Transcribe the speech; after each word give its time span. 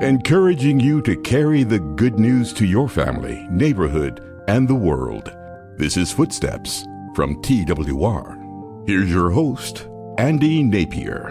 encouraging 0.00 0.80
you 0.80 1.02
to 1.02 1.14
carry 1.14 1.62
the 1.62 1.78
good 1.78 2.18
news 2.18 2.54
to 2.54 2.64
your 2.64 2.88
family, 2.88 3.46
neighborhood, 3.50 4.42
and 4.48 4.66
the 4.66 4.74
world. 4.74 5.30
This 5.76 5.98
is 5.98 6.10
Footsteps 6.10 6.86
from 7.14 7.42
TWR. 7.42 8.88
Here's 8.88 9.10
your 9.10 9.28
host, 9.30 9.86
Andy 10.16 10.62
Napier. 10.62 11.28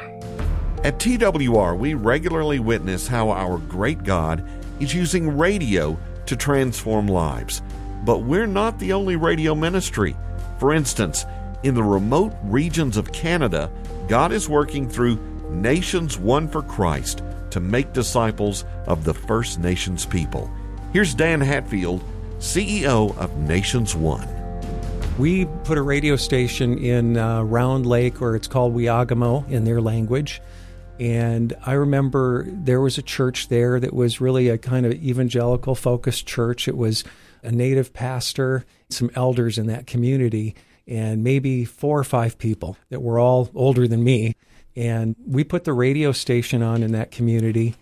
At 0.83 0.99
TWR, 0.99 1.79
we 1.79 1.95
regularly 1.95 2.59
witness 2.59 3.07
how 3.07 3.31
our 3.31 3.57
great 3.57 4.03
God 4.03 4.47
is 4.79 4.93
using 4.93 5.35
radio 5.35 5.97
to 6.27 6.35
transform 6.35 7.07
lives. 7.07 7.63
But 8.05 8.19
we're 8.19 8.45
not 8.45 8.77
the 8.77 8.93
only 8.93 9.15
radio 9.15 9.55
ministry. 9.55 10.15
For 10.59 10.73
instance, 10.73 11.25
in 11.63 11.73
the 11.73 11.83
remote 11.83 12.33
regions 12.43 12.97
of 12.97 13.11
Canada, 13.13 13.71
God 14.07 14.31
is 14.31 14.47
working 14.47 14.87
through 14.87 15.17
Nations 15.49 16.19
One 16.19 16.47
for 16.47 16.61
Christ 16.61 17.23
to 17.51 17.59
make 17.59 17.93
disciples 17.93 18.65
of 18.87 19.03
the 19.03 19.13
First 19.13 19.59
Nations 19.59 20.05
people. 20.05 20.49
Here's 20.93 21.13
Dan 21.13 21.41
Hatfield, 21.41 22.03
CEO 22.39 23.15
of 23.17 23.35
Nations 23.37 23.95
One. 23.95 24.27
We 25.17 25.45
put 25.65 25.77
a 25.77 25.81
radio 25.81 26.15
station 26.15 26.77
in 26.77 27.17
uh, 27.17 27.43
Round 27.43 27.85
Lake, 27.85 28.21
or 28.21 28.35
it's 28.35 28.47
called 28.47 28.73
Weagamow 28.73 29.49
in 29.49 29.65
their 29.65 29.81
language. 29.81 30.41
And 30.99 31.53
I 31.65 31.73
remember 31.73 32.45
there 32.47 32.81
was 32.81 32.97
a 32.97 33.01
church 33.01 33.47
there 33.47 33.79
that 33.79 33.93
was 33.93 34.19
really 34.19 34.49
a 34.49 34.57
kind 34.57 34.85
of 34.85 34.93
evangelical 34.93 35.75
focused 35.75 36.25
church. 36.25 36.67
It 36.67 36.75
was 36.75 37.03
a 37.41 37.51
native 37.51 37.93
pastor, 37.93 38.65
some 38.89 39.09
elders 39.15 39.57
in 39.57 39.67
that 39.67 39.87
community, 39.87 40.55
and 40.87 41.23
maybe 41.23 41.63
four 41.65 41.99
or 41.99 42.03
five 42.03 42.37
people 42.37 42.75
that 42.89 43.01
were 43.01 43.19
all 43.19 43.49
older 43.55 43.87
than 43.87 44.03
me. 44.03 44.35
And 44.75 45.15
we 45.25 45.43
put 45.43 45.63
the 45.63 45.73
radio 45.73 46.11
station 46.11 46.61
on 46.61 46.83
in 46.83 46.91
that 46.93 47.11
community. 47.11 47.75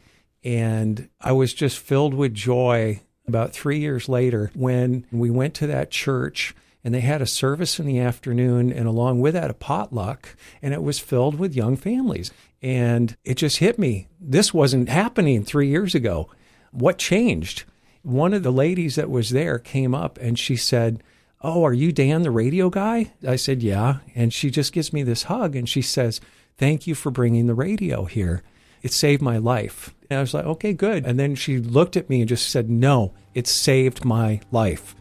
And 0.44 1.10
I 1.20 1.32
was 1.34 1.54
just 1.54 1.80
filled 1.80 2.14
with 2.14 2.34
joy 2.34 3.02
about 3.28 3.52
three 3.52 3.80
years 3.80 4.08
later 4.08 4.52
when 4.56 5.06
we 5.12 5.30
went 5.30 5.54
to 5.56 5.68
that 5.68 5.92
church 5.92 6.56
and 6.84 6.94
they 6.94 7.02
had 7.02 7.22
a 7.22 7.26
service 7.26 7.80
in 7.80 7.86
the 7.86 8.00
afternoon 8.00 8.72
and 8.72 8.88
along 8.88 9.20
with 9.20 9.34
that 9.34 9.52
a 9.52 9.54
potluck 9.54 10.38
and 10.62 10.74
it 10.74 10.82
was 10.82 11.00
filled 11.00 11.38
with 11.38 11.56
young 11.56 11.76
families. 11.76 12.32
And 12.62 13.18
it 13.26 13.36
just 13.36 13.58
hit 13.58 13.78
me 13.78 14.08
this 14.22 14.54
wasn't 14.54 14.88
happening 14.88 15.44
3 15.44 15.68
years 15.68 15.94
ago. 15.94 16.30
What 16.72 16.98
changed? 16.98 17.66
One 18.04 18.34
of 18.34 18.44
the 18.44 18.52
ladies 18.52 18.96
that 18.96 19.10
was 19.10 19.32
there 19.32 19.60
came 19.60 19.94
up 19.94 20.18
and 20.20 20.40
she 20.40 20.56
said 20.56 21.04
oh 21.42 21.64
are 21.66 21.74
you 21.74 21.92
Dan 21.92 22.22
the 22.24 22.32
radio 22.32 22.70
guy 22.70 23.14
I 23.28 23.36
said 23.36 23.62
yeah 23.64 23.98
and 24.16 24.34
she 24.34 24.50
just 24.50 24.74
gives 24.74 24.92
me 24.92 25.04
this 25.04 25.24
hug 25.24 25.56
and 25.56 25.68
she 25.68 25.82
says 25.82 26.20
Thank 26.58 26.88
you 26.88 26.96
for 26.96 27.12
bringing 27.12 27.46
the 27.46 27.54
radio 27.54 28.06
here. 28.06 28.42
It 28.82 28.92
saved 28.92 29.22
my 29.22 29.38
life. 29.38 29.94
And 30.10 30.18
I 30.18 30.22
was 30.22 30.34
like, 30.34 30.46
okay, 30.46 30.74
good. 30.74 31.06
And 31.06 31.20
then 31.20 31.36
she 31.36 31.60
looked 31.60 31.96
at 31.96 32.10
me 32.10 32.20
and 32.22 32.30
just 32.30 32.50
said, 32.50 32.70
no, 32.70 33.14
it 33.36 33.48
saved 33.48 34.04
my 34.04 34.42
life. 34.52 34.96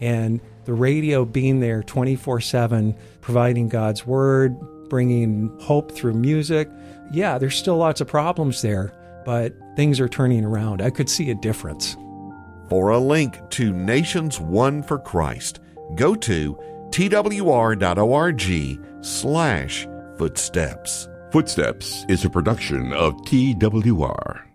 And 0.00 0.40
the 0.64 0.72
radio 0.72 1.24
being 1.24 1.60
there 1.60 1.82
24 1.82 2.40
7, 2.40 2.96
providing 3.20 3.68
God's 3.68 4.06
word, 4.06 4.56
bringing 4.88 5.56
hope 5.60 5.92
through 5.92 6.14
music. 6.14 6.70
Yeah, 7.12 7.36
there's 7.36 7.56
still 7.56 7.76
lots 7.76 8.00
of 8.00 8.08
problems 8.08 8.62
there, 8.62 8.94
but 9.26 9.54
things 9.76 10.00
are 10.00 10.08
turning 10.08 10.44
around. 10.44 10.80
I 10.80 10.90
could 10.90 11.10
see 11.10 11.30
a 11.30 11.34
difference. 11.34 11.96
For 12.70 12.90
a 12.90 12.98
link 12.98 13.38
to 13.50 13.72
Nations 13.72 14.40
One 14.40 14.82
for 14.82 14.98
Christ, 14.98 15.60
go 15.94 16.14
to 16.14 16.58
twr.org 16.90 18.44
slash 19.04 19.86
Footsteps. 20.16 21.08
Footsteps 21.32 22.04
is 22.08 22.24
a 22.24 22.30
production 22.30 22.92
of 22.92 23.14
TWR. 23.22 24.53